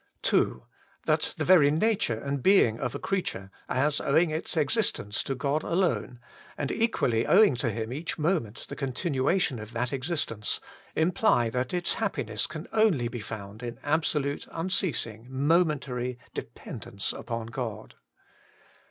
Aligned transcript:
2. 0.23 0.63
That 1.05 1.35
the 1.37 1.45
very 1.45 1.69
Nature 1.69 2.15
and 2.17 2.41
Being 2.41 2.79
of 2.79 2.95
a 2.95 2.99
creature, 2.99 3.51
as 3.69 4.01
owing 4.01 4.31
its 4.31 4.57
existence 4.57 5.21
to 5.21 5.35
Gkd 5.35 5.61
alone, 5.61 6.19
and 6.57 6.71
equally 6.71 7.27
owing 7.27 7.53
to 7.57 7.69
Him 7.69 7.93
each 7.93 8.17
moment 8.17 8.65
the 8.67 8.75
continuation 8.75 9.59
of 9.59 9.73
that 9.73 9.93
existence, 9.93 10.59
imply 10.95 11.51
that 11.51 11.71
its 11.71 11.93
happiness 11.93 12.47
can 12.47 12.67
only 12.73 13.09
be 13.09 13.19
found 13.19 13.61
in 13.61 13.79
absolute 13.83 14.47
unceasing 14.51 15.27
momentary 15.29 16.17
dependence 16.33 17.13
upon 17.13 17.45
God. 17.45 17.93